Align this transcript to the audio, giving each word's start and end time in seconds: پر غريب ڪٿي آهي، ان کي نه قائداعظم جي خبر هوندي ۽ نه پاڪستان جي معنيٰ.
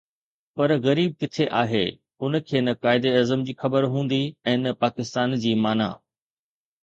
پر 0.55 0.69
غريب 0.85 1.11
ڪٿي 1.21 1.45
آهي، 1.61 1.85
ان 2.23 2.33
کي 2.47 2.57
نه 2.67 2.73
قائداعظم 2.85 3.39
جي 3.49 3.53
خبر 3.61 3.81
هوندي 3.93 4.21
۽ 4.53 4.53
نه 4.63 4.71
پاڪستان 4.81 5.29
جي 5.45 5.53
معنيٰ. 5.67 5.91